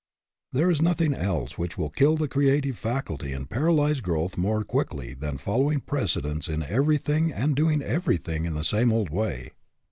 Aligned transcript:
There 0.51 0.71
is 0.71 0.81
nothing 0.81 1.13
else 1.13 1.59
which 1.59 1.77
will 1.77 1.91
kill 1.91 2.15
the 2.17 2.27
creative 2.27 2.75
faculty 2.75 3.33
and 3.33 3.47
paralyze 3.47 4.01
growth 4.01 4.35
more 4.35 4.63
quickly 4.63 5.13
than 5.13 5.37
following 5.37 5.79
precedents 5.79 6.47
in 6.47 6.63
every 6.63 6.97
thing, 6.97 7.31
and 7.31 7.55
doing 7.55 7.83
everything 7.83 8.45
in 8.45 8.55
the 8.55 8.63
same 8.63 8.91
old 8.91 9.11
way. 9.11 9.51